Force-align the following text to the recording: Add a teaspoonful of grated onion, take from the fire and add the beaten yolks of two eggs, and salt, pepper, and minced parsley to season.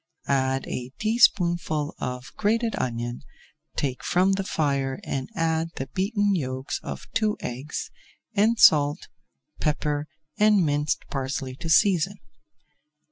Add 0.25 0.65
a 0.65 0.89
teaspoonful 0.97 1.93
of 1.99 2.31
grated 2.35 2.75
onion, 2.77 3.21
take 3.75 4.03
from 4.03 4.31
the 4.31 4.43
fire 4.43 4.99
and 5.03 5.29
add 5.35 5.69
the 5.75 5.89
beaten 5.93 6.33
yolks 6.33 6.79
of 6.81 7.05
two 7.13 7.37
eggs, 7.39 7.91
and 8.33 8.57
salt, 8.59 9.09
pepper, 9.59 10.07
and 10.39 10.65
minced 10.65 11.03
parsley 11.11 11.55
to 11.57 11.69
season. 11.69 12.17